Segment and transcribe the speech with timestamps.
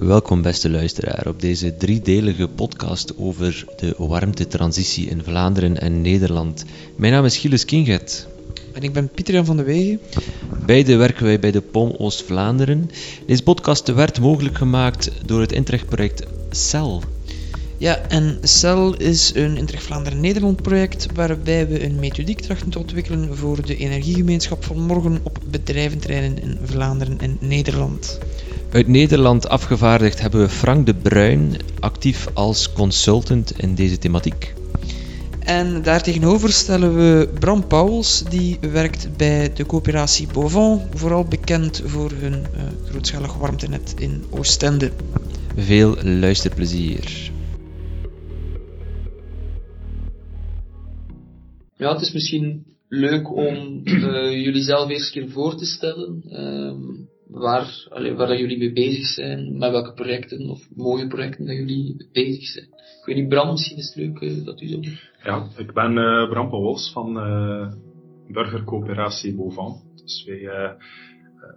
[0.00, 6.64] Welkom beste luisteraar op deze driedelige podcast over de warmtetransitie in Vlaanderen en Nederland.
[6.96, 8.26] Mijn naam is Gilles Kinget.
[8.72, 10.00] En ik ben Pieter Jan van de Wegen.
[10.66, 12.90] Beide werken wij bij de POM Oost-Vlaanderen.
[13.26, 17.02] Deze podcast werd mogelijk gemaakt door het Intrecht-project CEL.
[17.76, 23.36] Ja, en CEL is een Intrecht Vlaanderen-Nederland project waarbij we een methodiek trachten te ontwikkelen
[23.36, 28.18] voor de energiegemeenschap van morgen op bedrijventerreinen in Vlaanderen en Nederland.
[28.72, 34.54] Uit Nederland afgevaardigd hebben we Frank de Bruin, actief als consultant in deze thematiek.
[35.38, 42.10] En daartegenover stellen we Bram Pauwels, die werkt bij de coöperatie Beauvant, vooral bekend voor
[42.10, 44.90] hun uh, grootschalig warmtenet in Oostende.
[45.56, 47.30] Veel luisterplezier.
[51.76, 56.22] Ja, het is misschien leuk om uh, jullie zelf eerst een keer voor te stellen.
[56.26, 61.56] Uh, waar, allee, waar jullie mee bezig zijn, met welke projecten of mooie projecten dat
[61.56, 62.64] jullie bezig zijn.
[63.00, 64.80] Ik weet niet, Bram, misschien is het leuk uh, dat u zo
[65.22, 67.72] Ja, ik ben uh, Bram Pauwels van uh,
[68.28, 69.82] burgercoöperatie Beauvant.
[70.02, 70.76] Dus wij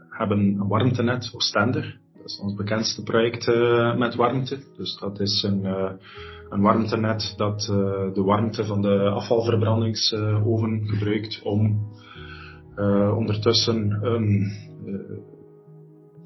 [0.09, 1.99] hebben een warmtenet Oostender.
[2.15, 3.47] Dat is ons bekendste project
[3.97, 4.57] met warmte.
[4.77, 5.65] Dus dat is een,
[6.49, 7.61] een warmtenet dat
[8.13, 11.91] de warmte van de afvalverbrandingsoven gebruikt om
[13.15, 14.51] ondertussen een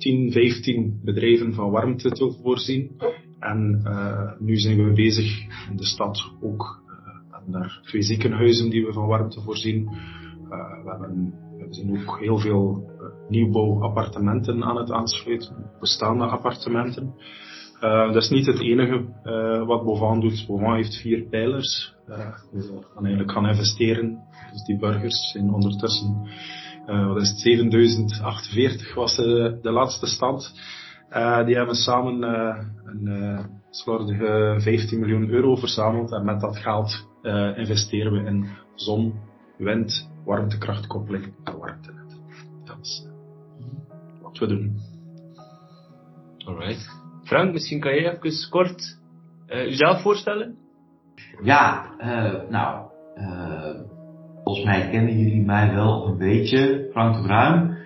[0.07, 2.91] 10, 15 bedrijven van warmte te voorzien.
[3.39, 6.81] En uh, nu zijn we bezig in de stad ook.
[7.31, 9.81] En daar twee ziekenhuizen die we van warmte voorzien.
[9.83, 11.33] Uh, we, hebben,
[12.07, 12.91] ook heel veel
[13.29, 17.13] nieuwbouwappartementen aan het aansluiten, bestaande appartementen.
[17.79, 19.05] dat is niet het enige
[19.65, 20.45] wat Bovan doet.
[20.47, 21.95] Bovan heeft vier pijlers.
[22.09, 22.17] Uh,
[22.51, 24.19] we gaan eigenlijk gaan investeren.
[24.51, 26.27] Dus die burgers zijn ondertussen
[26.87, 30.53] uh, wat is het, 7048 was de, de laatste stand.
[31.09, 36.11] Uh, die hebben samen uh, een uh, slordige 15 miljoen euro verzameld.
[36.11, 37.05] En met dat geld
[37.55, 39.19] investeren we in zon,
[39.57, 42.19] wind, warmtekrachtkoppeling en warmtenet.
[42.65, 43.07] Dat is
[44.21, 44.79] wat we doen.
[46.45, 46.89] Alright.
[47.23, 48.99] Frank, misschien kan jij even kort
[49.47, 50.57] jezelf voorstellen?
[51.43, 51.85] Ja,
[52.49, 52.85] nou,
[54.47, 57.77] Volgens mij kennen jullie mij wel een beetje, Frank de Bruin.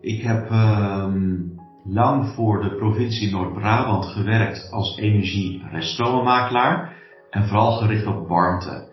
[0.00, 1.52] Ik heb um,
[1.84, 5.62] lang voor de provincie Noord-Brabant gewerkt als energie-
[7.30, 8.88] en vooral gericht op warmte.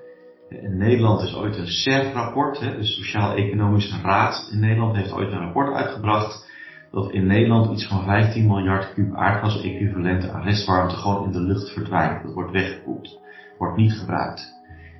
[0.50, 5.74] In Nederland is ooit een SERF-rapport, de Sociaal-Economische Raad in Nederland heeft ooit een rapport
[5.74, 6.52] uitgebracht
[6.92, 11.70] dat in Nederland iets van 15 miljard kub aardgas-equivalent aan restwarmte gewoon in de lucht
[11.74, 12.24] verdwijnt.
[12.24, 13.20] Dat wordt weggekoeld,
[13.58, 14.54] wordt niet gebruikt.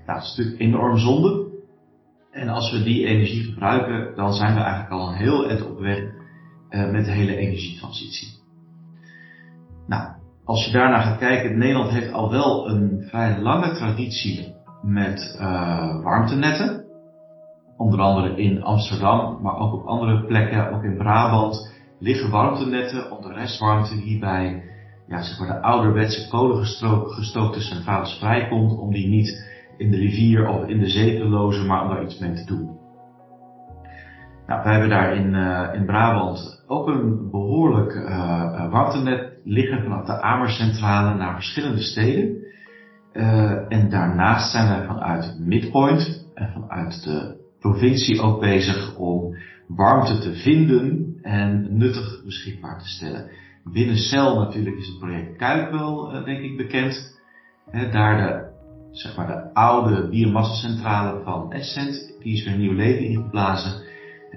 [0.06, 1.45] Nou, dat is natuurlijk enorm zonde,
[2.36, 5.80] en als we die energie gebruiken, dan zijn we eigenlijk al een heel eind op
[5.80, 8.28] weg uh, met de hele energietransitie.
[9.88, 10.10] Nou,
[10.46, 16.04] als je daarna gaat kijken, Nederland heeft al wel een vrij lange traditie met uh,
[16.04, 16.84] warmtenetten.
[17.78, 23.22] Onder andere in Amsterdam, maar ook op andere plekken, ook in Brabant, liggen warmtenetten om
[23.22, 24.64] de restwarmte die bij
[25.08, 30.68] ja, zeg maar de ouderwetse kolengestookte centrales vrijkomt, om die niet in de rivier of
[30.68, 32.78] in de zee te lozen, maar om daar iets mee te doen.
[34.48, 40.06] Nou, wij hebben daar in, uh, in Brabant ook een behoorlijk uh, warmtenet liggen vanaf
[40.06, 42.44] de Amercentrale naar verschillende steden.
[43.70, 49.36] En daarnaast zijn wij vanuit Midpoint en vanuit de provincie ook bezig om
[49.68, 53.30] warmte te vinden en nuttig beschikbaar te stellen.
[53.64, 57.20] Binnen CEL natuurlijk is het project Kuip wel, denk ik, bekend.
[57.92, 58.45] Daar de
[58.96, 63.84] zeg maar de oude biomassacentrale van Essent, die is weer nieuw leven ingeblazen.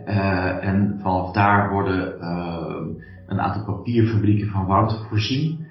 [0.06, 2.96] Uh, en vanaf daar worden uh,
[3.26, 5.66] een aantal papierfabrieken van warmte voorzien.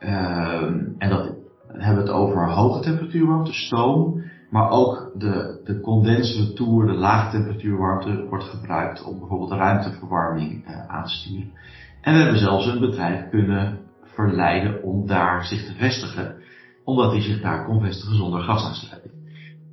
[0.00, 0.62] Uh,
[0.98, 1.34] en dat
[1.66, 4.22] hebben we het over hoge temperatuurwarmte, stoom.
[4.50, 11.10] Maar ook de, de condensretour, de lage temperatuurwarmte, wordt gebruikt om bijvoorbeeld ruimteverwarming aan te
[11.10, 11.52] sturen.
[12.00, 16.39] En we hebben zelfs een bedrijf kunnen verleiden om daar zich te vestigen
[16.90, 19.14] omdat hij zich daar kon vestigen zonder gasaansluiting.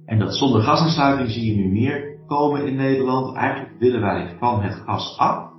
[0.06, 3.36] En dat zonder gasaansluiting zie je nu meer komen in Nederland.
[3.36, 5.52] Eigenlijk willen wij van het gas af.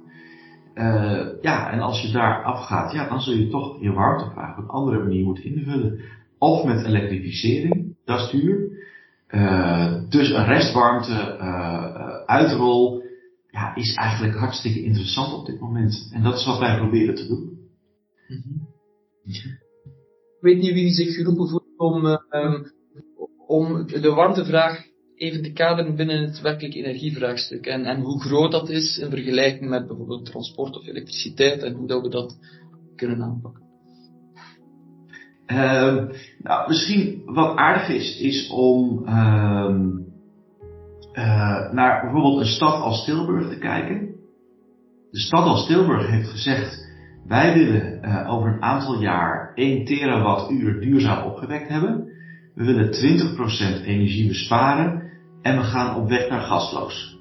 [0.75, 4.65] Uh, ja, en als je daar afgaat, ja, dan zul je toch je warmtevraag op
[4.65, 6.01] een andere manier moeten invullen.
[6.39, 8.87] Of met elektrificering, dat is duur.
[9.29, 13.03] Uh, dus een restwarmte uh, uitrol
[13.51, 16.11] ja, is eigenlijk hartstikke interessant op dit moment.
[16.13, 17.59] En dat is wat wij proberen te doen.
[18.29, 18.69] Mm -hmm.
[20.41, 22.61] Weet niet wie zich geroepen voelt om, uh,
[23.47, 27.67] om de warmtevraag even te kaderen binnen het werkelijk energievraagstuk.
[27.67, 31.87] En, en hoe groot dat is in vergelijking met bijvoorbeeld transport of elektriciteit en hoe
[31.87, 32.39] dat we dat
[32.97, 33.67] kunnen aanpakken.
[35.47, 36.07] Ehm,
[36.39, 39.99] nou, misschien wat aardig is, is om ehm,
[41.13, 44.15] eh, naar bijvoorbeeld een stad als Tilburg te kijken.
[45.11, 46.88] De stad als Tilburg heeft gezegd,
[47.27, 52.09] wij willen uh, over een aantal jaar 1 terawattuur duurzaam opgewekt hebben.
[52.55, 52.93] We willen
[53.83, 55.03] 20% energie besparen
[55.43, 57.19] en we gaan op weg naar gasloos.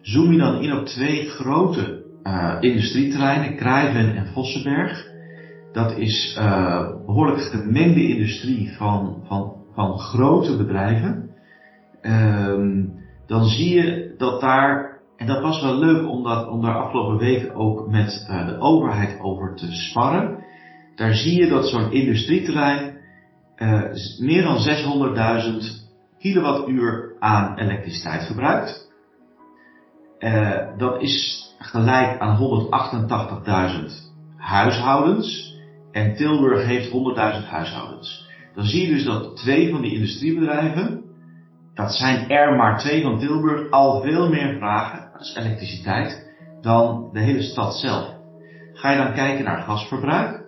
[0.00, 5.06] Zoom je dan in op twee grote uh, industrieterreinen, Kruiven en Vossenberg.
[5.72, 11.30] Dat is uh, behoorlijk gemengde industrie van, van, van grote bedrijven.
[12.02, 12.94] Um,
[13.26, 17.54] dan zie je dat daar, en dat was wel leuk om, om daar afgelopen weken
[17.54, 20.44] ook met uh, de overheid over te sparren.
[20.94, 22.96] Daar zie je dat zo'n industrieterrein
[23.56, 23.82] uh,
[24.18, 25.86] meer dan 600.000
[26.18, 28.90] kilowattuur aan elektriciteit verbruikt.
[30.18, 32.38] Uh, dat is gelijk aan
[33.88, 35.54] 188.000 huishoudens.
[35.92, 38.28] En Tilburg heeft 100.000 huishoudens.
[38.54, 41.04] Dan zie je dus dat twee van die industriebedrijven,
[41.76, 47.10] dat zijn er maar twee van Tilburg, al veel meer vragen, dat is elektriciteit, dan
[47.12, 48.14] de hele stad zelf.
[48.72, 50.46] Ga je dan kijken naar gasverbruik,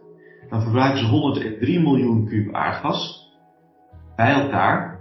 [0.49, 3.29] dan verbruiken ze 103 miljoen kub aardgas
[4.17, 4.99] bij elkaar.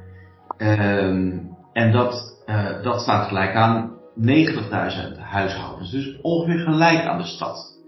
[0.58, 5.92] Um, en dat, uh, dat staat gelijk aan 90.000 huishoudens.
[5.92, 7.80] Dus ongeveer gelijk aan de stad.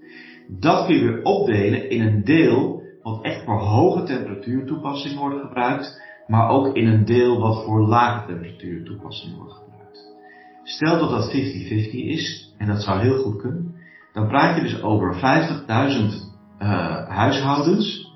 [0.47, 5.41] Dat kun je weer opdelen in een deel wat echt voor hoge temperatuur toepassing wordt
[5.41, 10.15] gebruikt, maar ook in een deel wat voor lage temperatuur toepassing wordt gebruikt.
[10.63, 11.33] Stel dat dat 50-50
[11.91, 13.75] is, en dat zou heel goed kunnen,
[14.13, 15.21] dan praat je dus over 50.000
[16.59, 18.13] uh, huishoudens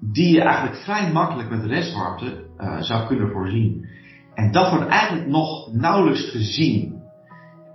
[0.00, 3.88] die je eigenlijk vrij makkelijk met restwarmte uh, zou kunnen voorzien.
[4.34, 7.02] En dat wordt eigenlijk nog nauwelijks gezien.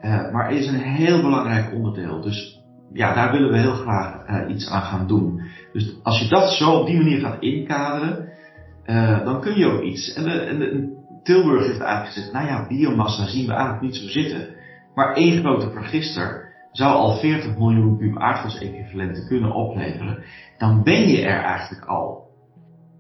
[0.02, 2.22] Uh, maar is een heel belangrijk onderdeel.
[2.22, 2.62] Dus
[2.94, 5.42] ja, daar willen we heel graag iets aan gaan doen.
[5.74, 8.33] Dus als je dat zo op die manier gaat inkaderen,
[8.86, 10.14] uh, dan kun je ook iets.
[10.14, 10.92] En, en
[11.24, 14.48] Tilburg heeft eigenlijk gezegd, nou ja, biomassa zien we eigenlijk niet zo zitten.
[14.96, 20.24] Maar één grote vergister zou al 40 miljoen kub aardgas-equivalenten kunnen opleveren.
[20.58, 22.22] Dan ben je er eigenlijk al.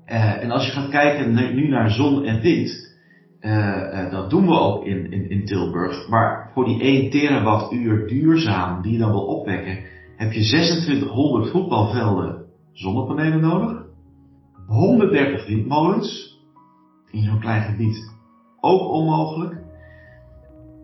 [0.07, 2.93] Uh, en als je gaat kijken nu naar zon en wind,
[3.41, 6.07] uh, dat doen we ook in, in, in Tilburg.
[6.09, 9.77] Maar voor die 1 terawattuur duurzaam die je dan wil opwekken,
[10.15, 13.82] heb je 2600 voetbalvelden zonnepanelen nodig.
[14.67, 16.39] 130 windmolens
[17.11, 18.11] in zo'n klein gebied
[18.63, 19.61] ook onmogelijk.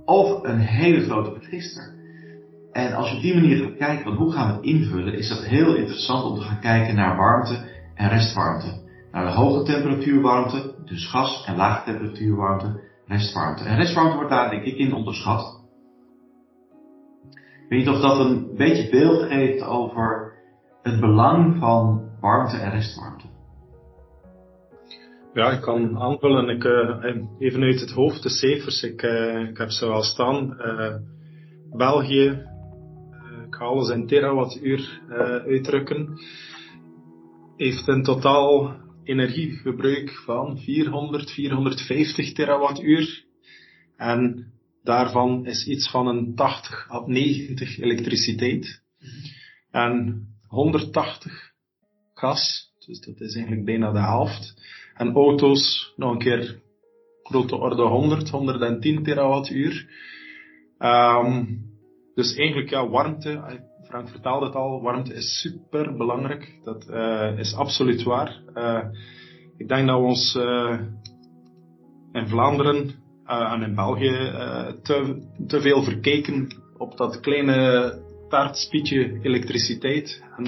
[0.05, 1.93] Of een hele grote vergister.
[2.71, 5.29] En als je op die manier gaat kijken van hoe gaan we het invullen, is
[5.29, 8.81] dat heel interessant om te gaan kijken naar warmte en restwarmte.
[9.11, 13.63] Naar de hoge temperatuurwarmte, dus gas en lage temperatuurwarmte, restwarmte.
[13.63, 15.59] En restwarmte wordt daar denk ik in onderschat.
[17.31, 20.33] Ik weet niet of dat een beetje beeld geeft over
[20.81, 23.25] het belang van warmte en restwarmte.
[25.39, 26.49] Ja, ik kan aanvullen.
[26.49, 28.83] Ik, uh, even uit het hoofd de cijfers.
[28.83, 30.57] Ik, uh, ik heb ze wel staan.
[31.77, 32.25] België,
[33.47, 35.01] ik ga alles in terawattuur
[35.47, 36.19] uitdrukken,
[37.57, 43.23] heeft in totaal energieverbruik van 400, 450 terawattuur.
[43.95, 44.51] En
[44.83, 48.81] daarvan is iets van een 80 à 90 elektriciteit.
[49.71, 51.51] En 180
[52.13, 54.53] gas, dus dat is eigenlijk bijna de helft.
[54.99, 56.61] En auto's nog een keer
[57.23, 59.89] grote orde 100, 110 terawattuur.
[60.79, 61.61] Um,
[62.15, 66.59] dus eigenlijk ja, warmte, Frank vertaalde het al, warmte is super belangrijk.
[66.63, 68.41] Dat uh, is absoluut waar.
[68.55, 68.83] Uh,
[69.57, 70.35] ik denk dat we ons
[72.11, 72.91] in Vlaanderen
[73.25, 74.31] en in België
[74.83, 77.93] te, te veel verkeken op dat kleine
[78.29, 80.23] taartspietje elektriciteit.
[80.37, 80.43] En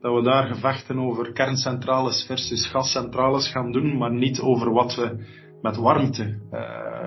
[0.00, 5.26] dat we daar gevechten over kerncentrales versus gascentrales gaan doen, maar niet over wat we
[5.62, 6.38] met warmte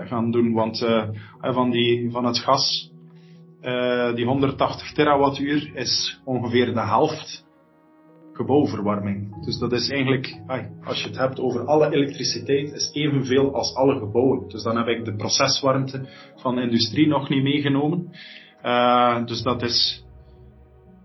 [0.06, 0.54] gaan doen.
[0.54, 0.86] Want
[1.40, 2.92] van, die, van het gas
[3.62, 7.50] uh, die 180 terawattuur is ongeveer de helft
[8.34, 9.46] gebouwverwarming.
[9.46, 10.42] Dus dat is eigenlijk,
[10.84, 14.48] als je het hebt over alle elektriciteit, is evenveel als alle gebouwen.
[14.48, 18.10] Dus dan heb ik de proceswarmte van de industrie nog niet meegenomen.
[19.26, 20.06] Dus dat is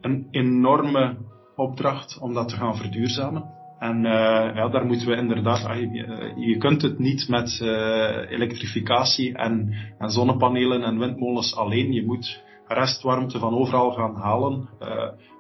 [0.01, 1.17] een enorme
[1.57, 3.55] opdracht om dat te gaan verduurzamen.
[3.79, 4.11] En uh,
[4.55, 10.11] ja, daar moeten we inderdaad, je, je kunt het niet met uh, elektrificatie en, en
[10.11, 11.93] zonnepanelen en windmolens alleen.
[11.93, 14.89] Je moet restwarmte van overal gaan halen uh,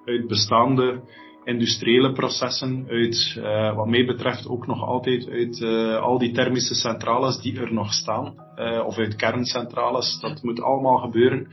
[0.04, 1.00] uit bestaande
[1.44, 3.40] industriële processen, uit
[3.74, 5.62] wat mij betreft ook nog altijd uit
[6.00, 8.34] al die thermische centrales die er nog staan,
[8.86, 10.20] of uit kerncentrales.
[10.20, 11.48] Dat moet allemaal gebeuren.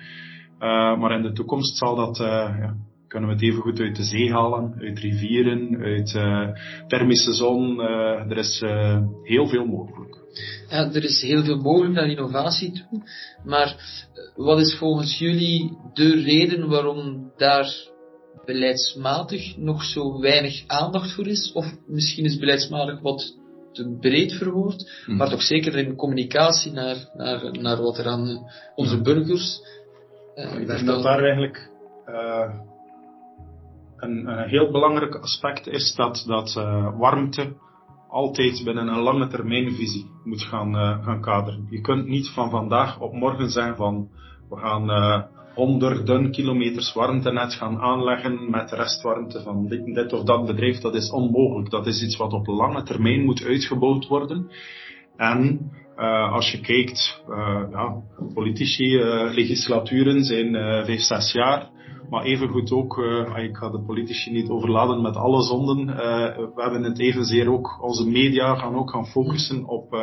[1.00, 2.76] maar in de toekomst zal dat ja,
[3.14, 6.48] kunnen we het even goed uit de zee halen, uit rivieren, uit uh,
[6.88, 7.80] thermische zon.
[7.80, 10.18] Uh, er is uh, heel veel mogelijk.
[10.70, 13.02] Ja, er is heel veel mogelijk naar innovatie toe.
[13.44, 13.76] Maar
[14.36, 17.74] wat is volgens jullie de reden waarom daar
[18.46, 21.52] beleidsmatig nog zo weinig aandacht voor is?
[21.52, 23.38] Of misschien is beleidsmatig wat
[23.72, 25.18] te breed verwoord, hmm.
[25.18, 29.60] maar toch zeker in communicatie naar, naar, naar wat er aan onze burgers.
[30.36, 31.70] Uh, ik denk dat daar eigenlijk
[32.08, 32.73] uh,
[34.04, 37.54] een, een, heel belangrijk aspect is dat, dat uh, warmte
[38.10, 41.68] altijd binnen een lange termijnvisie moet gaan, gaan kaderen.
[41.70, 44.10] Je kunt niet van vandaag op morgen zeggen van
[44.50, 44.90] we gaan
[45.56, 51.70] honderden kilometers warmtenet gaan aanleggen met restwarmte van dit, of dat bedrijf, dat is onmogelijk.
[51.70, 54.52] Dat is iets wat op lange termijn moet uitgebouwd worden.
[55.18, 58.02] En uh, als je kijkt, uh, ja,
[58.34, 60.54] politici, uh, legislaturen zijn
[60.86, 61.70] vijf, zes jaar.
[62.10, 62.98] Maar evengoed ook,
[63.36, 65.86] ik ga de politici niet overladen met alle zonden.
[65.86, 69.94] we hebben het evenzeer ook, onze media gaan ook gaan focussen op,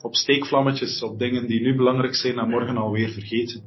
[0.00, 3.62] op steekvlammetjes, op dingen die nu belangrijk zijn en morgen alweer vergeten.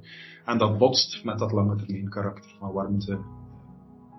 [0.45, 3.19] En dat botst met dat lange termijn karakter van warmte,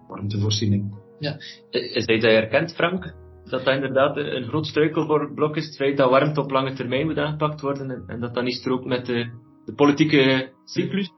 [0.08, 0.94] warmtevoorziening.
[1.18, 1.36] Ja.
[1.70, 3.14] Is dat herkent, Frank?
[3.44, 7.18] Dat dat inderdaad een groot struikelblok is, het feit dat warmte op lange termijn moet
[7.18, 9.30] aangepakt worden en, dat dat niet strookt met de,
[9.64, 11.10] de politieke cyclus?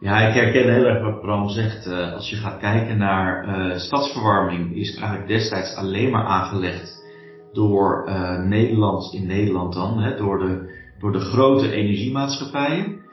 [0.00, 1.86] Ja, ik herken heel erg wat Bram zegt.
[1.86, 7.04] Uh, als je gaat kijken naar uh, stadsverwarming, is eigenlijk destijds alleen maar aangelegd
[7.52, 13.04] door uh, Nederland, in Nederland dan, hè, door, de, door de grote energiemaatschappijen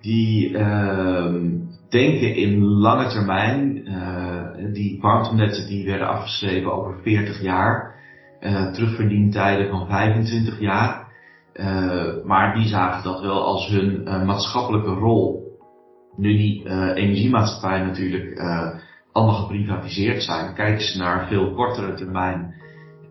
[0.00, 0.52] die
[1.88, 3.84] denken in lange termijn.
[4.72, 7.94] Die warmtenetten die werden afgeschreven over 40 jaar.
[8.72, 11.06] Terugverdientijden van 25 jaar.
[12.24, 15.47] Maar die zagen dat wel als hun maatschappelijke rol.
[16.18, 18.40] Nu die energiemaatschappijen natuurlijk
[19.12, 22.54] allemaal geprivatiseerd zijn, kijken ze naar veel kortere termijn.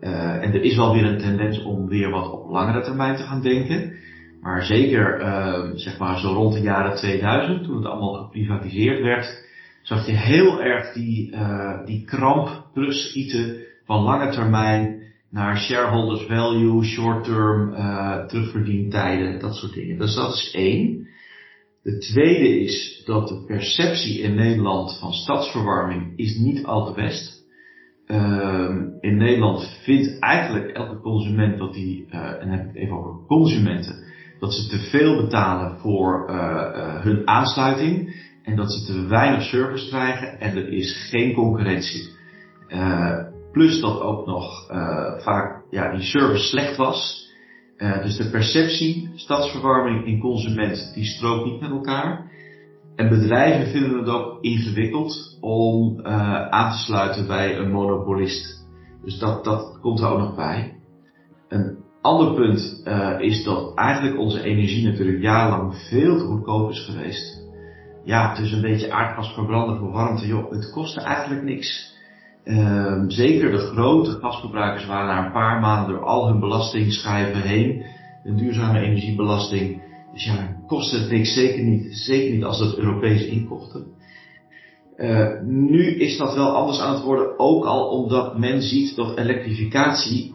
[0.00, 3.42] en er is wel weer een tendens om weer wat op langere termijn te gaan
[3.42, 3.92] denken.
[4.40, 9.46] Maar zeker, uh, zeg maar, zo rond de jaren 2000, toen het allemaal geprivatiseerd werd,
[9.82, 11.36] zag je heel erg die,
[11.84, 19.74] die kramp terugschieten van lange termijn naar shareholders value, short term, uh, terugverdientijden, dat soort
[19.74, 19.98] dingen.
[19.98, 21.07] Dus dat is één.
[21.88, 27.46] De tweede is dat de perceptie in Nederland van stadsverwarming is niet al te best.
[28.06, 32.76] Uh, in Nederland vindt eigenlijk elke consument dat die, uh, en dan heb ik het
[32.76, 34.04] even over consumenten,
[34.40, 39.42] dat ze te veel betalen voor uh, uh, hun aansluiting en dat ze te weinig
[39.42, 42.16] service krijgen en er is geen concurrentie.
[43.52, 44.66] Plus dat ook nog
[45.22, 47.27] vaak ja, die service slecht was.
[47.78, 52.30] Dus de perceptie, stadsverwarming in consument, die strookt niet met elkaar.
[52.96, 56.00] En bedrijven vinden het ook ingewikkeld om
[56.50, 58.66] aan te sluiten bij een monopolist.
[59.04, 60.76] Dus dat, dat komt er ook nog bij.
[61.48, 66.84] En ander punt uh, is dat eigenlijk onze energie natuurlijk jarenlang veel te goedkoop is
[66.84, 67.46] geweest.
[68.04, 71.96] Ja, is een beetje aardgas verbranden voor warmte, joh, het kostte eigenlijk niks.
[72.48, 77.84] Uh, zeker de grote gasverbruikers waren na een paar maanden door al hun belastingschijven heen.
[78.24, 79.82] Een duurzame energiebelasting.
[80.12, 83.86] Dus ja, kost het niks, zeker niet, zeker niet als het Europees inkochten.
[84.96, 89.18] Uh, nu is dat wel anders aan het worden, ook al omdat men ziet dat
[89.18, 90.34] elektrificatie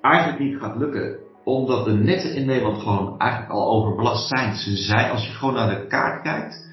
[0.00, 1.18] eigenlijk niet gaat lukken.
[1.44, 4.54] Omdat de netten in Nederland gewoon eigenlijk al overbelast zijn.
[4.56, 6.67] Ze zijn, als je gewoon naar de kaart kijkt,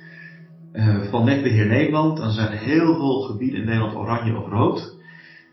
[0.76, 4.96] uh, van Netbeheer Nederland, dan zijn heel veel gebieden in Nederland oranje of rood.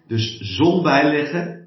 [0.07, 1.67] Dus zon bijleggen,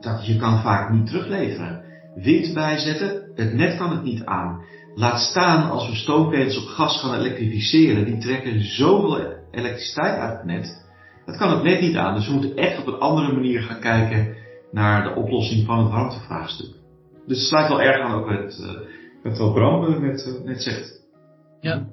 [0.00, 1.84] dat je kan vaak niet terugleveren.
[2.14, 4.62] Wind bijzetten, het net kan het niet aan.
[4.94, 10.44] Laat staan als we stoomketens op gas gaan elektrificeren, die trekken zoveel elektriciteit uit het
[10.44, 10.86] net.
[11.24, 12.14] Dat kan het net niet aan.
[12.14, 14.36] Dus we moeten echt op een andere manier gaan kijken
[14.72, 16.74] naar de oplossing van het warmtevraagstuk.
[17.26, 18.76] Dus het sluit wel erg aan ook met,
[19.22, 21.02] met wat Bram net, uh, net zegt.
[21.60, 21.86] Ja.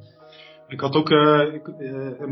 [0.68, 1.64] Ik had ook, uh, ik,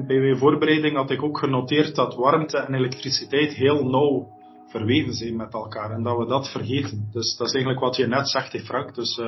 [0.08, 4.28] bij mijn voorbereiding had ik ook genoteerd dat warmte en elektriciteit heel nauw
[4.68, 7.10] verweven zijn met elkaar en dat we dat vergeten.
[7.12, 8.96] Dus dat is eigenlijk wat je net zegt, Frank.
[8.96, 9.22] Dus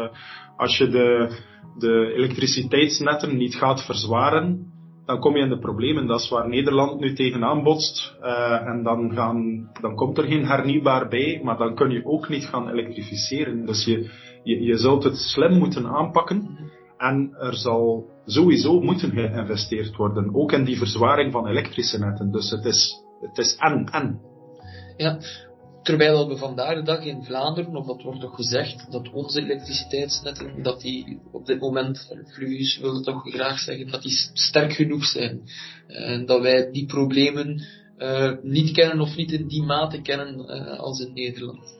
[0.57, 1.37] als je de,
[1.77, 4.71] de elektriciteitsnetten niet gaat verzwaren,
[5.05, 6.07] dan kom je in de problemen.
[6.07, 8.15] Dat is waar Nederland nu tegenaan botst.
[8.65, 12.45] En dan, gaan, dan komt er geen hernieuwbaar bij, maar dan kun je ook niet
[12.45, 13.65] gaan elektrificeren.
[13.65, 14.11] Dus je,
[14.43, 16.57] je, je zult het slim moeten aanpakken.
[16.97, 22.31] En er zal sowieso moeten geïnvesteerd worden, ook in die verzwaring van elektrische netten.
[22.31, 24.21] Dus het is, het is en, en.
[24.97, 25.19] Ja,
[25.87, 30.63] Terwijl we vandaag de dag in Vlaanderen, of dat wordt toch gezegd, dat onze elektriciteitsnetten,
[30.63, 35.41] dat die op dit moment, Fluvius wil toch graag zeggen, dat die sterk genoeg zijn.
[35.87, 37.65] En dat wij die problemen
[37.97, 41.75] uh, niet kennen of niet in die mate kennen uh, als in Nederland.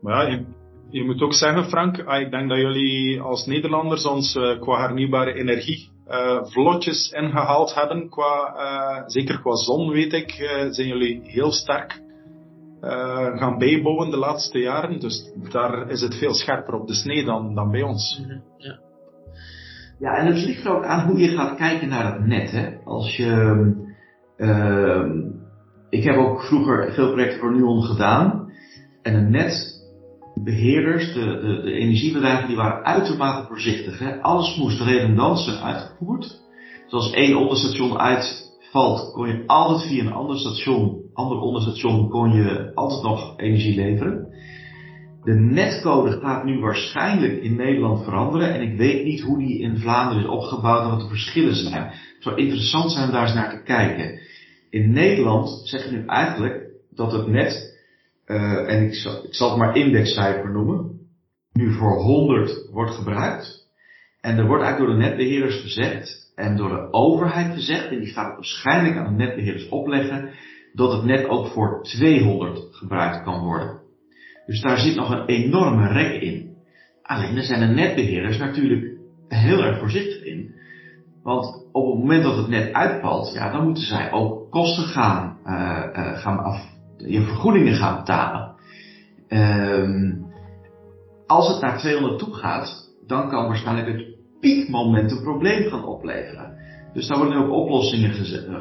[0.00, 0.44] Maar ja,
[0.90, 4.80] je, moet ook zeggen, Frank, ah, ik denk dat jullie als Nederlanders ons uh, qua
[4.80, 5.88] hernieuwbare energie
[6.42, 8.08] vlotjes ingehaald hebben.
[8.08, 10.30] Qua, zeker qua zon, weet ik,
[10.70, 12.00] zijn jullie heel sterk
[13.34, 15.00] gaan bijbouwen de laatste jaren.
[15.00, 18.20] Dus daar is het veel scherper op de snee dan, dan bij ons.
[18.22, 18.78] Mhm, ja.
[19.98, 22.50] ja, en het ligt er ook aan hoe je gaat kijken naar het net.
[22.50, 22.76] Hè?
[22.84, 23.64] Als je
[24.36, 25.04] uh,
[25.90, 28.52] ik heb ook vroeger veel projecten voor Nuon gedaan.
[29.02, 29.38] En de
[30.44, 33.98] netbeheerders, de, de, de energiebedrijven, die waren uitermate voorzichtig.
[33.98, 34.22] Hè?
[34.22, 36.38] Alles moest redundant zijn uitgevoerd.
[36.84, 42.32] Dus als één onderstation uitvalt, kon je altijd via een ander station, ander onderstation, kon
[42.32, 44.28] je altijd nog energie leveren.
[45.24, 48.54] De netcode gaat nu waarschijnlijk in Nederland veranderen.
[48.54, 51.82] En ik weet niet hoe die in Vlaanderen is opgebouwd en wat de verschillen zijn.
[51.82, 54.20] Het zou interessant zijn om daar eens naar te kijken.
[54.70, 57.69] In Nederland zeg je nu eigenlijk dat het net,
[58.30, 58.94] uh, en ik
[59.30, 60.98] zal, het maar indexcijfer noemen,
[61.52, 63.68] nu voor 100 wordt gebruikt.
[64.20, 68.12] En er wordt eigenlijk door de netbeheerders gezegd, en door de overheid gezegd, en die
[68.12, 70.30] gaat het waarschijnlijk aan de netbeheerders opleggen,
[70.72, 73.80] dat het net ook voor 200 gebruikt kan worden.
[74.46, 76.56] Dus daar zit nog een enorme rek in.
[77.02, 80.54] Alleen daar zijn de netbeheerders natuurlijk heel erg voorzichtig in.
[81.22, 85.38] Want op het moment dat het net uitvalt, ja, dan moeten zij ook kosten gaan,
[85.44, 88.54] uh, gaan af, je vergoedingen gaan betalen.
[89.28, 90.26] Um,
[91.26, 94.06] als het naar 200 toe gaat, dan kan waarschijnlijk het
[94.40, 96.58] piekmoment een probleem gaan opleveren.
[96.92, 98.56] Dus daar worden ook oplossingen uh,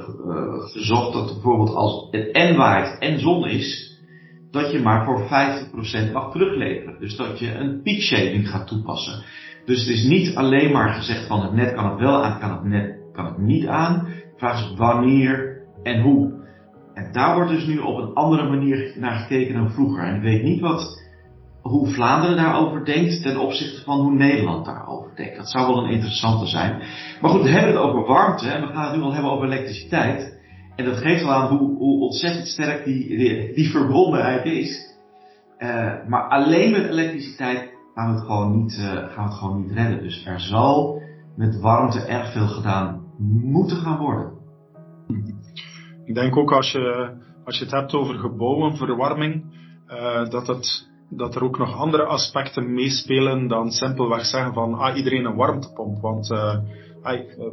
[0.72, 3.98] gezocht dat bijvoorbeeld als het en waait en zon is,
[4.52, 5.22] dat je maar voor
[6.10, 7.00] 50% mag terugleveren.
[7.00, 9.24] Dus dat je een peak shaving gaat toepassen.
[9.66, 12.52] Dus het is niet alleen maar gezegd van het net kan het wel aan, kan
[12.52, 14.06] het net kan het niet aan.
[14.06, 16.39] De vraag is wanneer en hoe.
[17.00, 20.04] En daar wordt dus nu op een andere manier naar gekeken dan vroeger.
[20.04, 21.04] En ik weet niet wat,
[21.62, 25.38] hoe Vlaanderen daarover denkt ten opzichte van hoe Nederland daarover denkt.
[25.38, 26.82] Dat zou wel een interessante zijn.
[27.22, 29.46] Maar goed, we hebben het over warmte en we gaan het nu al hebben over
[29.46, 30.38] elektriciteit.
[30.76, 33.18] En dat geeft wel aan hoe, hoe ontzettend sterk die,
[33.54, 34.98] die, verbondenheid is.
[35.60, 39.62] Uh, maar alleen met elektriciteit gaan we het gewoon niet, uh, gaan we het gewoon
[39.62, 40.04] niet redden.
[40.04, 41.02] Dus er zal
[41.36, 43.02] met warmte erg veel gedaan
[43.44, 44.38] moeten gaan worden.
[46.10, 49.44] Ik denk ook als je, als je het hebt over gebouwen, verwarming,
[49.88, 54.98] uh, dat, het, dat er ook nog andere aspecten meespelen dan simpelweg zeggen van ah,
[54.98, 56.02] iedereen een warmtepomp.
[56.02, 56.58] Want uh,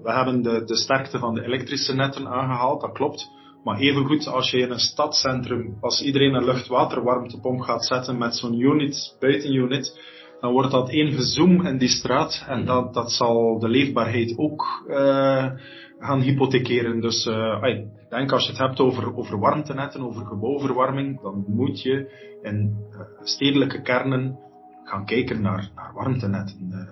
[0.03, 3.29] we hebben de, de sterkte van de elektrische netten aangehaald, dat klopt.
[3.65, 8.61] Maar evengoed als je in een stadcentrum, als iedereen een luchtwaterwarmtepomp gaat zetten met zo'n
[8.61, 10.01] unit, buitenunit,
[10.41, 14.85] dan wordt dat één gezoom in die straat en dat, dat zal de leefbaarheid ook
[14.89, 15.51] uh,
[15.99, 17.01] gaan hypothekeren.
[17.01, 21.83] Dus uh, ik denk als je het hebt over, over warmtenetten, over gebouwverwarming, dan moet
[21.83, 24.39] je in uh, stedelijke kernen
[24.85, 26.89] gaan kijken naar, naar warmtenetten.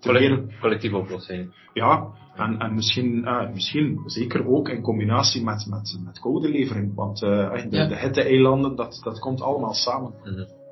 [0.00, 1.52] Collectieve collectieve oplossingen.
[1.72, 6.94] Ja, en, en misschien, misschien zeker ook in combinatie met, met, met koude levering.
[6.94, 7.86] Want de, ja.
[7.86, 10.14] de hitte-eilanden, dat, dat komt allemaal samen.
[10.24, 10.62] Mm -hmm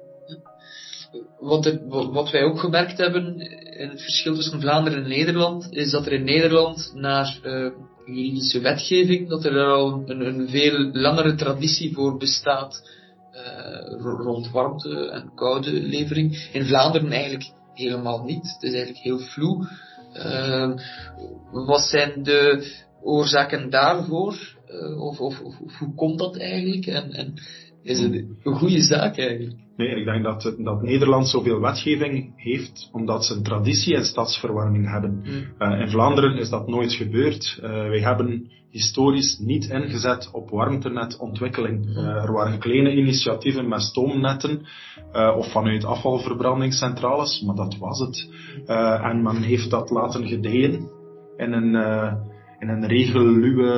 [1.40, 3.40] wat, wat wij ook gemerkt hebben
[3.78, 7.70] in het verschil tussen Vlaanderen en Nederland, is dat er in Nederland naar uh,
[8.06, 12.90] juridische wetgeving, dat er al een, een veel langere traditie voor bestaat
[13.32, 16.48] uh, rond warmte en koude levering.
[16.52, 18.52] In Vlaanderen eigenlijk helemaal niet.
[18.52, 19.68] Het is eigenlijk heel vloe.
[20.16, 20.72] Uh,
[21.50, 22.70] wat zijn de
[23.02, 24.34] oorzaken daarvoor?
[24.98, 26.86] Of, of, of, hoe komt dat eigenlijk?
[26.86, 27.34] En, en
[27.82, 29.56] is het een goede zaak eigenlijk?
[29.76, 34.90] Nee, ik denk dat, dat Nederland zoveel wetgeving heeft omdat ze een traditie in stadsverwarming
[34.90, 35.22] hebben.
[35.24, 35.68] Mm.
[35.68, 37.58] Uh, in Vlaanderen is dat nooit gebeurd.
[37.62, 41.86] Uh, wij hebben historisch niet ingezet op warmtenetontwikkeling.
[41.86, 44.66] Uh, er waren kleine initiatieven met stoomnetten
[45.36, 48.28] of vanuit afvalverbrandingscentrales, maar dat was het.
[49.02, 50.90] en men heeft dat laten gedijen
[51.36, 51.74] in een,
[52.62, 53.72] in een regelluwe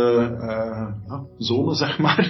[1.07, 2.23] ja, zone, zeg maar.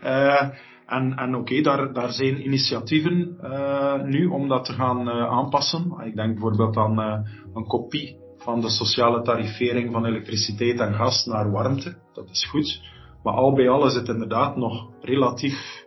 [0.88, 5.30] En, en oké, okay, daar, daar zijn initiatieven uh, nu om dat te gaan uh,
[5.30, 6.02] aanpassen.
[6.04, 7.18] Ik denk bijvoorbeeld aan uh,
[7.54, 11.96] een kopie van de sociale tarifering van elektriciteit en gas naar warmte.
[12.12, 12.82] Dat is goed.
[13.22, 15.86] Maar al bij al is het inderdaad nog relatief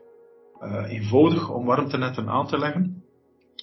[0.88, 3.04] eenvoudig om warmtenetten aan te leggen.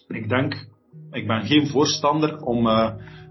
[0.08, 0.68] Ik denk,
[1.10, 2.66] ik ben geen voorstander om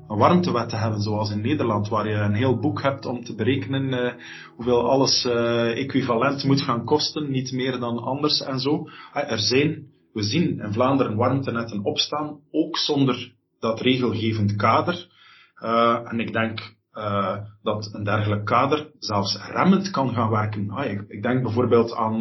[0.08, 3.36] een warmtewet te hebben zoals in Nederland, waar je een heel boek hebt om te
[3.36, 4.12] berekenen uh,
[4.56, 8.88] hoeveel alles uh, equivalent moet gaan kosten, niet meer dan anders en zo.
[9.16, 15.16] Uh, er zijn, we zien in Vlaanderen warmtenetten opstaan, ook zonder dat regelgevend kader.
[16.04, 16.76] en ik denk
[17.64, 20.70] dat een dergelijk kader zelfs remmend kan gaan werken.
[20.70, 22.20] Ah, ik, ik, denk bijvoorbeeld aan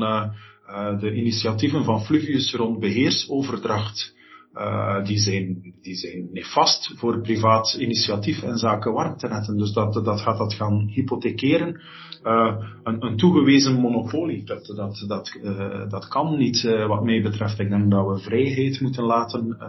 [1.01, 4.16] de initiatieven van Fluvius rond beheersoverdracht.
[4.57, 9.57] Uh, die, zijn, die zijn nefast voor privaat initiatief in zaken warmtenetten.
[9.57, 11.81] Dus dat, dat gaat dat gaan hypothekeren.
[12.25, 17.59] Uh, een, een toegewezen monopolie, dat, dat, dat, uh, dat kan niet wat mij betreft.
[17.59, 19.61] Ik denk dat we vrijheid moeten laten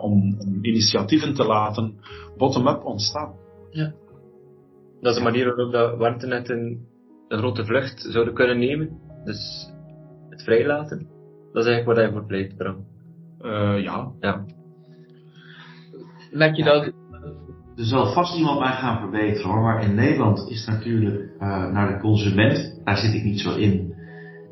[0.00, 1.94] om, om initiatieven te laten
[2.36, 3.32] bottom-up ontstaan.
[3.70, 3.94] Ja.
[5.00, 6.86] Dat is de manier waarop dat warmtenetten
[7.28, 8.98] een grote vlucht zouden kunnen nemen.
[9.24, 9.70] Dus
[10.28, 10.98] het vrijlaten.
[11.52, 12.54] Dat is eigenlijk waar hij voor pleit.
[13.44, 14.08] Uh, ja.
[14.20, 14.44] ja.
[16.30, 16.84] Merk je dat?
[17.76, 21.88] Er zal vast iemand mij gaan verbeteren hoor, maar in Nederland is natuurlijk uh, naar
[21.88, 23.94] de consument, daar zit ik niet zo in,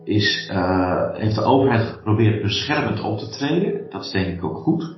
[0.04, 3.90] is, uh, heeft de overheid geprobeerd beschermend op te treden.
[3.90, 4.96] Dat is denk ik ook goed.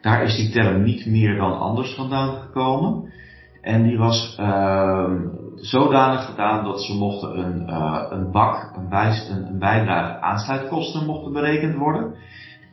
[0.00, 3.12] Daar is die term niet meer dan anders vandaan gekomen.
[3.60, 5.10] En die was uh,
[5.54, 7.72] zodanig gedaan dat ze mochten een,
[8.12, 12.14] een bak, een, bijst, een, een bijdrage aansluitkosten mochten berekend worden.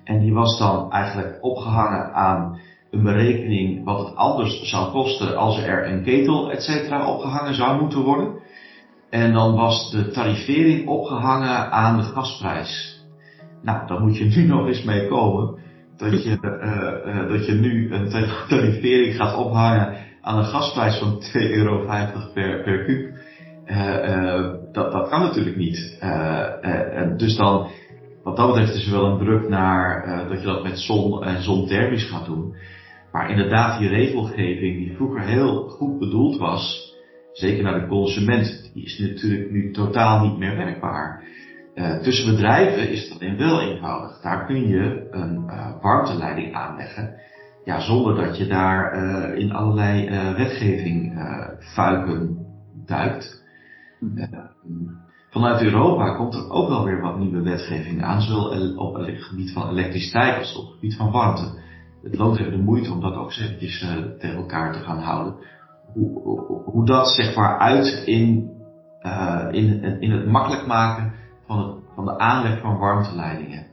[0.03, 2.59] En die was dan eigenlijk opgehangen aan
[2.91, 7.81] een berekening wat het anders zou kosten als er een ketel, et cetera, opgehangen zou
[7.81, 8.41] moeten worden.
[9.09, 13.01] En dan was de tarifering opgehangen aan de gasprijs.
[13.61, 15.55] Nou, dan moet je nu nog eens mee komen
[15.97, 18.09] dat je, uh, dat je nu een
[18.47, 21.85] tarifering gaat ophangen aan een gasprijs van 2,50 euro
[22.33, 23.11] per, per kuub.
[23.65, 25.99] Uh, dat, dat kan natuurlijk niet.
[27.17, 27.67] dus dan
[28.23, 31.23] wat dat betreft is er wel een druk naar uh, dat je dat met zon
[31.23, 32.55] en zonthermisch gaat doen.
[33.11, 36.93] Maar inderdaad, die regelgeving die vroeger heel goed bedoeld was,
[37.31, 41.23] zeker naar de consument, die is natuurlijk nu totaal niet meer werkbaar.
[41.75, 44.21] Uh, tussen bedrijven is het alleen wel eenvoudig.
[44.21, 47.19] Daar kun je een uh, warmteleiding aanleggen,
[47.63, 51.13] ja, zonder dat je daar uh, in allerlei wetgeving
[51.59, 52.45] fuiken
[52.85, 53.43] duikt.
[55.33, 59.53] Vanuit Europa komt er ook wel weer wat nieuwe wetgeving aan, zowel op het gebied
[59.53, 61.61] van elektriciteit als op het gebied van warmte.
[62.03, 64.99] Het loont even de moeite om dat ook eens eventjes uh, tegen elkaar te gaan
[64.99, 65.35] houden.
[65.93, 68.51] Hoe, hoe, hoe dat zeg maar uit in,
[69.01, 71.13] uh, in, in het makkelijk maken
[71.45, 73.65] van, het, van de aanleg van warmteleidingen.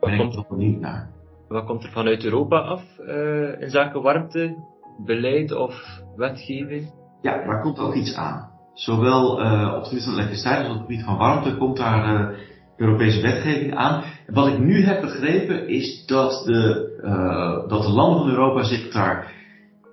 [0.00, 1.10] Daar ben ik toch benieuwd naar.
[1.48, 6.92] Wat komt er vanuit Europa af uh, in zaken warmtebeleid of wetgeving?
[7.22, 8.49] Ja, daar komt ook iets aan.
[8.80, 12.30] Zowel uh, op het gebied van elektriciteit als op het gebied van warmte komt daar
[12.30, 12.38] uh,
[12.76, 14.02] Europese wetgeving aan.
[14.26, 18.92] Wat ik nu heb begrepen is dat de, uh, dat de landen van Europa zich
[18.92, 19.32] daar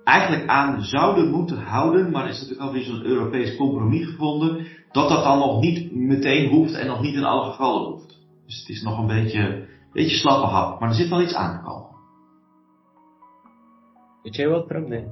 [0.04, 5.08] eigenlijk aan zouden moeten houden, maar er is natuurlijk alweer zo'n Europees compromis gevonden, dat
[5.08, 8.18] dat dan nog niet meteen hoeft en nog niet in alle gevallen hoeft.
[8.46, 11.58] Dus het is nog een beetje, beetje slappe hap, maar er zit wel iets aan
[11.58, 11.96] te komen.
[14.22, 14.88] Weet jij wat, Bram?
[14.88, 15.04] Nee.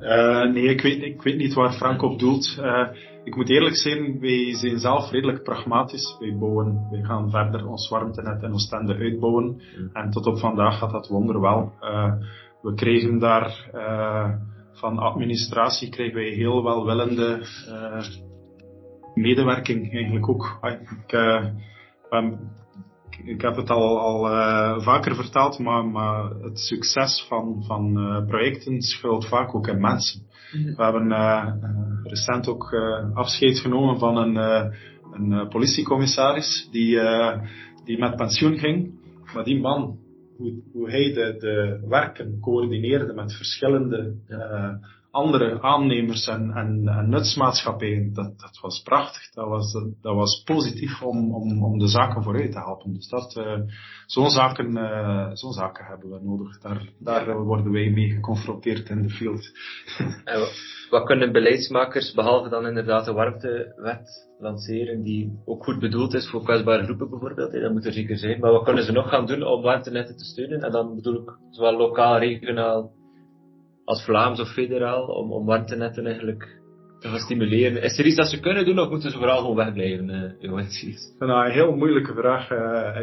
[0.00, 2.56] Uh, nee, ik weet, ik weet niet waar Frank op doelt.
[2.60, 2.88] Uh,
[3.24, 6.16] ik moet eerlijk zijn, wij zijn zelf redelijk pragmatisch.
[6.18, 9.60] Wij bouwen, wij gaan verder ons warmtenet in Oostende uitbouwen.
[9.92, 11.72] En tot op vandaag gaat dat wonder wel.
[11.80, 12.12] Uh,
[12.62, 13.68] we kregen daar
[14.72, 17.46] van administratie krijgen wij heel welwillende
[19.14, 20.58] medewerking eigenlijk ook.
[20.62, 21.12] Ik,
[23.24, 28.26] ik heb het al, al uh, vaker verteld, maar, maar het succes van, van uh,
[28.26, 30.22] projecten schuilt vaak ook in mensen.
[30.52, 30.74] Mm.
[30.74, 31.52] We hebben uh,
[32.02, 32.74] recent ook
[33.14, 34.36] afscheid genomen van een,
[35.12, 36.98] een politiecommissaris die,
[37.84, 38.98] die met pensioen ging.
[39.34, 39.98] Maar die man,
[40.36, 44.14] hoe, hoe hij de, de werken coördineerde met verschillende
[45.10, 49.30] andere aannemers en, en, en nutsmaatschappijen, dat, dat was prachtig.
[49.32, 52.92] Dat was, dat was positief om, om, om de zaken vooruit te helpen.
[52.92, 53.60] Dus dat, uh,
[54.06, 56.60] zo'n zaken, uh, zo'n zaken hebben we nodig.
[56.60, 59.50] Daar, daar worden wij mee geconfronteerd in de field.
[60.24, 60.48] en
[60.90, 66.42] wat kunnen beleidsmakers, behalve dan inderdaad de warmtewet, lanceren, die ook goed bedoeld is voor
[66.42, 68.40] kwetsbare groepen bijvoorbeeld, dat moet er zeker zijn.
[68.40, 70.62] Maar wat kunnen ze nog gaan doen om warmtenetten te steunen?
[70.62, 72.92] En dan bedoel ik zowel lokaal, regionaal,
[73.90, 76.58] als Vlaams of federaal om, om warmtenetten eigenlijk
[76.98, 77.82] te stimuleren?
[77.82, 81.14] Is er iets dat ze kunnen doen of moeten ze vooral gewoon wegblijven, uh, jongens?
[81.18, 82.50] Nou, een heel moeilijke vraag.
[82.50, 82.94] Uh,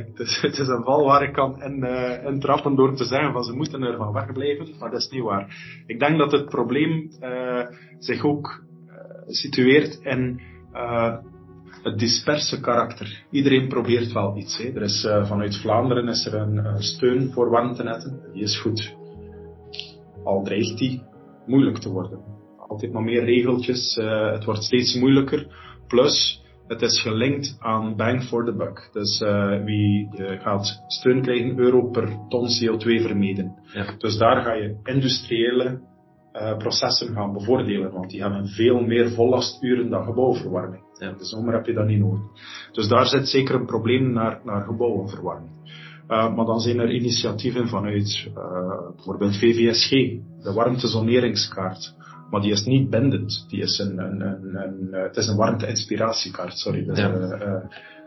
[0.42, 3.54] het, is, een val waar ik kan uh, in trappen door te zeggen van ze
[3.54, 5.56] moeten er van wegblijven, maar dat is niet waar.
[5.86, 7.10] Ik denk dat het probleem
[8.00, 8.64] zich ook
[9.28, 10.42] situeert in
[11.84, 13.24] het disperse karakter.
[13.32, 14.58] Iedereen probeert wel iets.
[14.58, 14.72] Hè.
[14.76, 18.20] Er is, vanuit Vlaanderen is er een steun voor warmtenetten.
[18.34, 18.96] Die is goed
[20.28, 21.02] al dreigt die
[21.46, 22.20] moeilijk te worden.
[22.68, 23.96] Altijd maar meer regeltjes,
[24.32, 25.48] het wordt steeds moeilijker.
[25.88, 28.90] Plus, het is gelinkt aan bang for the buck.
[28.92, 33.56] Dus uh, wie uh, gaat steun krijgen, euro per ton CO2 vermeden.
[33.74, 33.94] Ja.
[33.98, 35.80] Dus daar ga je industriële
[36.34, 40.84] uh, processen gaan bevoordelen, want die hebben veel meer vollasturen dan gebouwverwarming.
[41.00, 41.12] Ja.
[41.12, 42.26] De zomer heb je dat niet nodig.
[42.72, 45.57] Dus daar zit zeker een probleem naar, naar gebouwenverwarming.
[46.08, 49.90] Uh, maar dan zijn er initiatieven vanuit uh, bijvoorbeeld VVSG,
[50.44, 51.96] de warmtezoneringskaart.
[52.30, 53.46] Maar die is niet bindend.
[53.50, 56.86] Die is een, een, een, een het is een warmte-inspiratiekaart, sorry.
[56.86, 57.14] Dus, ja.
[57.14, 57.54] uh,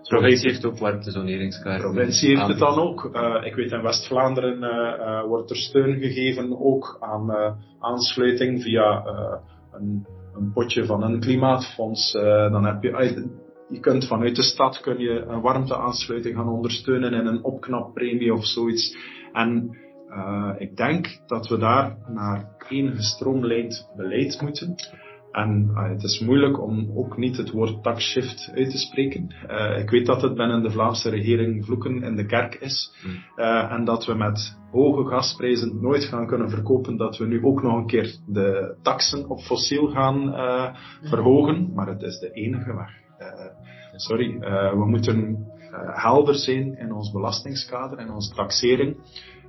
[0.09, 1.81] provincie heeft ook warmtezoneringskaart.
[1.81, 3.05] Provincie heeft het dan ook.
[3.45, 4.59] Ik weet in West-Vlaanderen
[5.29, 9.05] wordt er steun gegeven ook aan aansluiting via
[9.73, 12.13] een, een, potje van een klimaatfonds.
[12.13, 13.29] dan heb je,
[13.71, 18.45] je kunt vanuit de stad kun je een warmteaansluiting gaan ondersteunen in een opknappremie of
[18.45, 18.97] zoiets.
[19.33, 19.77] En
[20.09, 24.75] uh, ik denk dat we daar naar één gestroomlijnd beleid moeten.
[25.33, 29.35] En uh, het is moeilijk om ook niet het woord taxshift uit te spreken.
[29.51, 32.95] Uh, ik weet dat het binnen de Vlaamse regering vloeken in de kerk is.
[33.37, 37.63] Uh, en dat we met hoge gasprijzen nooit gaan kunnen verkopen dat we nu ook
[37.63, 40.35] nog een keer de taxen op fossiel gaan
[41.03, 41.73] verhogen.
[41.75, 43.10] Maar het is de enige weg.
[44.01, 44.39] Sorry,
[44.79, 45.47] we moeten
[45.95, 48.97] helder zijn in ons belastingskader en onze taxering.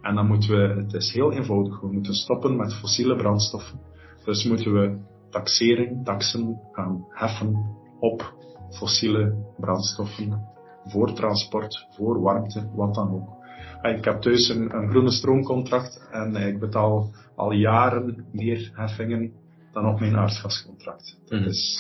[0.02, 3.80] En dan moeten we, het is heel eenvoudig, we moeten stoppen met fossiele brandstoffen.
[4.26, 4.98] Dus moeten we
[5.30, 8.34] taxering, taxen gaan heffen op
[8.70, 10.50] fossiele brandstoffen
[10.86, 13.40] voor transport, voor warmte, wat dan ook.
[13.82, 19.32] Ik heb thuis een, een groene stroomcontract en ik betaal al jaren meer heffingen
[19.72, 21.18] dan op mijn aardgascontract.
[21.30, 21.44] Mm.
[21.44, 21.80] Dus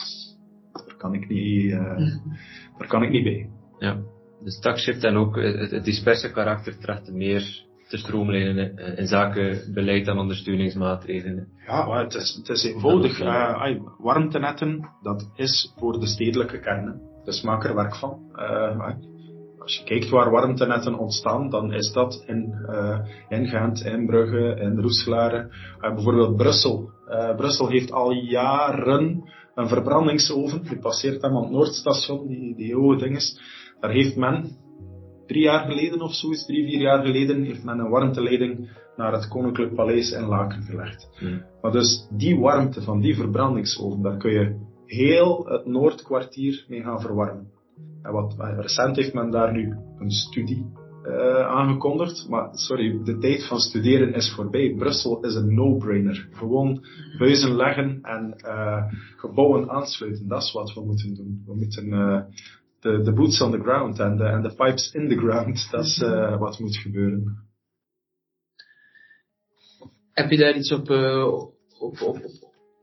[0.74, 2.16] daar kan ik niet, uh,
[2.82, 3.50] daar kan ik niet bij.
[3.80, 3.98] Ja,
[4.44, 10.08] dus taxshift en ook het, het disperse karakter treft meer te stroomlijnen in zaken beleid
[10.08, 11.48] en ondersteuningsmaatregelen.
[11.67, 13.22] Ja, maar het is, het is eenvoudig.
[13.22, 17.02] Uh, warmtenetten, dat is voor de stedelijke kernen.
[17.24, 18.20] Dus maak er werk van.
[18.36, 18.89] Uh,
[19.60, 24.60] als je kijkt waar warmtenetten ontstaan, dan is dat in, uh, in Gent, in Brugge,
[24.60, 25.48] in Roeselare.
[25.82, 26.89] Uh, bijvoorbeeld Brussel.
[27.10, 29.24] Uh, Brussel heeft al jaren
[29.62, 30.62] een verbrandingsoven.
[30.69, 33.41] Je passeert hem aan het Noordstation, die, die oude dinges.
[33.80, 34.58] Daar heeft men
[35.28, 39.28] drie jaar geleden of zoiets, drie, vier jaar geleden, heeft men een warmteleiding naar het
[39.28, 41.10] Koninklijk Paleis in Laken gelegd.
[41.19, 41.43] Hmm.
[41.62, 47.02] Maar dus die warmte van die verbrandingsoven, daar kun je heel het Noordkwartier mee gaan
[47.02, 47.52] verwarmen.
[48.02, 50.65] En wat recent heeft men daar nu een studie
[51.06, 52.30] uh, aangekondigd.
[52.30, 54.76] Maar sorry, de tijd van studeren is voorbij.
[54.78, 56.28] Brussel is een no-brainer.
[56.32, 56.86] Gewoon
[57.18, 58.84] huizen leggen en uh,
[59.16, 60.28] gebouwen aansluiten.
[60.28, 61.44] Dat is wat we moeten doen.
[61.46, 62.22] We moeten uh,
[62.80, 65.68] de, boots on the ground en de, en pipes in the ground.
[65.72, 66.04] Dat is
[66.40, 67.50] wat moet gebeuren.
[70.12, 70.90] Heb je daar iets op,
[71.80, 72.18] op, op,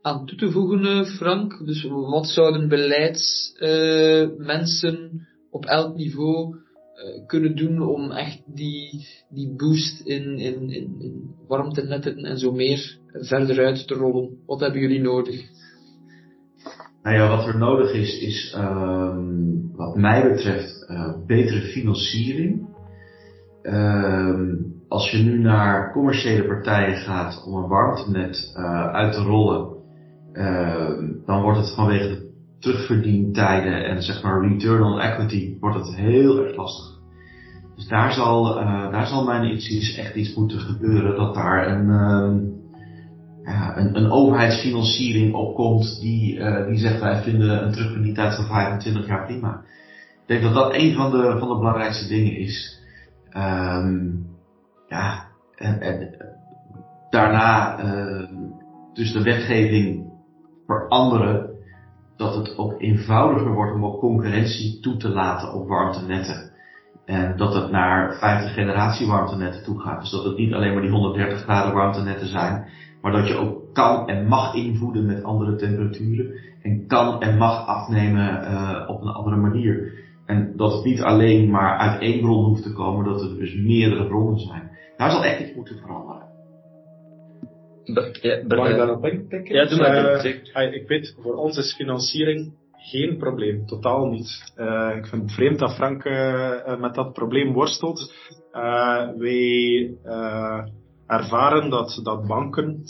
[0.01, 1.65] aan toe te voegen, eh, Frank?
[1.65, 6.55] Dus wat zouden beleidsmensen op elk niveau
[7.27, 13.65] kunnen doen om echt die, die boost in, in, in, warmtenetten en zo meer verder
[13.65, 14.37] uit te rollen?
[14.45, 15.41] Wat hebben jullie nodig?
[17.03, 22.67] Nou ja, wat er nodig is, is um, wat mij betreft uh, betere financiering.
[23.63, 29.77] Um, als je nu naar commerciële partijen gaat om een warmtenet uh, uit te rollen,
[30.33, 32.28] uh, dan wordt het vanwege de
[32.59, 36.97] terugverdientijden en zeg maar return on equity, wordt het heel erg lastig.
[37.75, 38.43] Dus daar zal,
[38.91, 41.87] daar zal mijn inziens echt iets moeten gebeuren, dat daar een,
[43.43, 49.07] ja, een, een overheidsfinanciering opkomt die, uh, die zegt wij vinden een terugverdientijd van 25
[49.07, 49.61] jaar prima.
[50.21, 52.79] Ik denk dat dat een van de, van de belangrijkste dingen is.
[53.37, 54.27] Um,
[54.87, 56.15] ja, en, en
[57.09, 58.29] daarna uh,
[58.93, 60.11] dus de wetgeving
[60.65, 61.48] veranderen,
[62.19, 66.51] dat het ook eenvoudiger wordt om ook concurrentie toe te laten op warmtenetten.
[67.05, 70.01] En dat het naar vijfde generatie warmtenetten toe gaat.
[70.01, 72.65] Dus dat het niet alleen maar die 130 graden warmtenetten zijn,
[73.01, 77.65] maar dat je ook kan en mag invoeden met andere temperaturen en kan en mag
[77.67, 79.93] afnemen uh, op een andere manier.
[80.25, 83.55] En dat het niet alleen maar uit één bron hoeft te komen, dat er dus
[83.55, 84.69] meerdere bronnen zijn.
[84.97, 86.18] Daar zal echt iets moeten veranderen.
[88.21, 89.55] Ja, Mag ik daarop inpikken?
[89.55, 90.25] Ja, doe maar.
[90.25, 94.53] Uh, ik weet, voor ons is financiering geen probleem, totaal niet.
[94.57, 98.13] Uh, ik vind het vreemd dat Frank uh, met dat probleem worstelt.
[99.17, 99.93] wij
[101.07, 102.83] ervaren dat, dat banken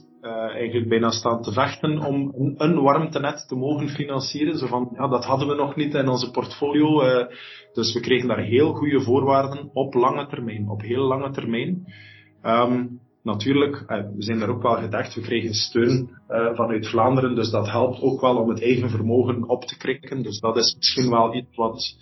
[0.53, 4.57] eigenlijk bijna staan te vechten om een, een warmtenet te mogen financieren.
[4.57, 7.03] Zo van, ja, dat hadden we nog niet in onze portfolio.
[7.73, 11.93] Dus we kregen daar heel goede voorwaarden op lange termijn, op heel lange termijn.
[12.43, 17.35] Um, natuurlijk, uh, we zijn daar ook wel gedacht, we kregen steun uh, vanuit Vlaanderen,
[17.35, 20.23] dus dat helpt ook wel om het eigen vermogen op te krikken.
[20.23, 21.95] Dus dat is misschien wel iets wat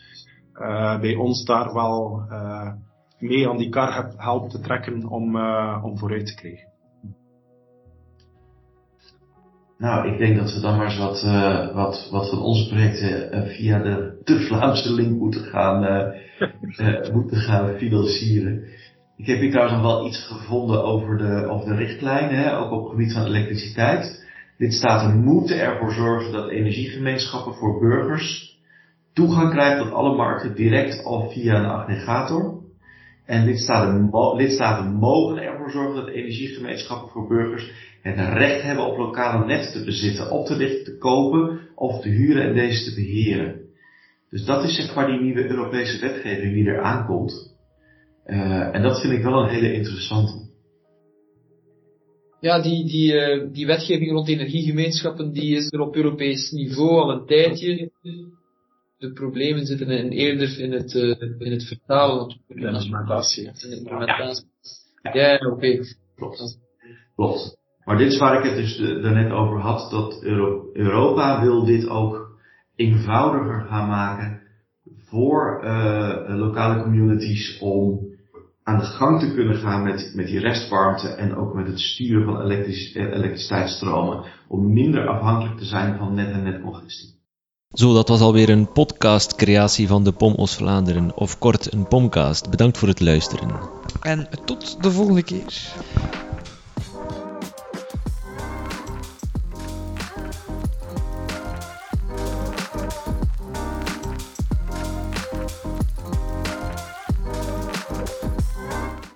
[0.54, 2.22] uh, bij ons daar wel
[3.20, 5.38] mee aan die kar helpt te trekken om,
[5.84, 6.68] om vooruit te krijgen.
[9.78, 11.22] Nou, ik denk dat we dan maar eens wat,
[11.74, 16.14] wat, wat van onze projecten via de, de Vlaamse link moeten gaan,
[17.14, 18.64] moeten gaan financieren.
[19.18, 22.82] Ik heb hier trouwens nog wel iets gevonden over de, over de richtlijnen, ook op
[22.82, 24.26] het gebied van elektriciteit.
[24.58, 28.58] Lidstaten moeten ervoor zorgen dat energiegemeenschappen voor burgers
[29.14, 32.62] toegang krijgen tot alle markten direct of via een aggregator.
[33.26, 39.46] En lidstaten, lidstaten mogen ervoor zorgen dat energiegemeenschappen voor burgers het recht hebben op lokale
[39.46, 43.62] netten te bezitten, op te richten, te kopen of te huren en deze te beheren.
[44.30, 47.57] Dus dat is zeg maar die nieuwe Europese wetgeving die er aankomt.
[48.28, 50.46] Uh, en dat vind ik wel een hele interessante.
[52.40, 57.12] Ja, die, die, uh, die wetgeving rond energiegemeenschappen die is er op Europees niveau al
[57.12, 57.92] een tijdje.
[58.98, 62.28] De problemen zitten in, eerder in het, uh, in het vertalen.
[62.48, 63.46] De implementatie.
[63.46, 64.46] In de implementatie.
[65.02, 65.30] Ja, ja.
[65.30, 65.48] ja oké.
[65.48, 65.84] Okay.
[66.16, 66.60] Klopt.
[67.16, 67.58] Klopt.
[67.84, 70.24] Maar dit is waar ik het dus daarnet over had, dat
[70.74, 72.40] Europa wil dit ook
[72.76, 74.42] eenvoudiger gaan maken
[74.98, 78.07] voor uh, lokale communities om
[78.68, 82.26] aan de gang te kunnen gaan met, met die restwarmte en ook met het sturen
[82.26, 87.16] van elektrisch, eh, elektriciteitsstromen, om minder afhankelijk te zijn van net en netcongestie.
[87.70, 92.50] Zo, dat was alweer een podcast-creatie van de POM Oost-Vlaanderen, of kort een POMcast.
[92.50, 93.50] Bedankt voor het luisteren.
[94.02, 95.74] En tot de volgende keer.